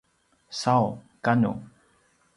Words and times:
sau 0.61 0.87
kanu 1.25 1.53